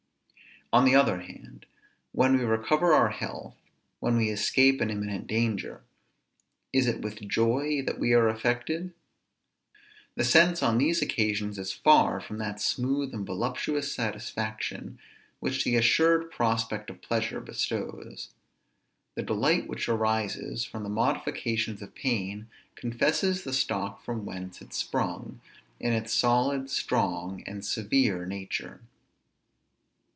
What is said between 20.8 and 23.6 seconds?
the modifications of pain confesses the